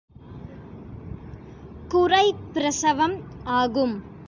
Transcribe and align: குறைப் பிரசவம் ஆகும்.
குறைப் 1.87 2.53
பிரசவம் 2.53 3.21
ஆகும். 3.43 4.03